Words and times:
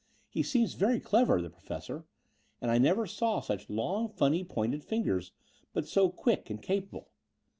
He 0.31 0.41
seems 0.41 0.73
very 0.73 0.99
clever, 0.99 1.39
the 1.43 1.51
Professor; 1.51 2.05
and 2.59 2.71
I 2.71 2.79
never 2.79 3.05
saw 3.05 3.39
such 3.39 3.69
long, 3.69 4.09
funny 4.09 4.43
pointed 4.43 4.83
fingers, 4.83 5.31
but 5.73 5.87
so 5.87 6.09
quick 6.09 6.49
and 6.49 6.59
capable. 6.59 7.11